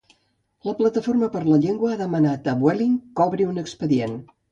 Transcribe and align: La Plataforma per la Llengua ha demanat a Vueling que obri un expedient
La 0.67 0.71
Plataforma 0.77 1.27
per 1.35 1.41
la 1.49 1.59
Llengua 1.65 1.91
ha 1.95 1.99
demanat 1.99 2.49
a 2.53 2.55
Vueling 2.63 2.95
que 3.21 3.27
obri 3.33 3.47
un 3.51 3.63
expedient 3.65 4.17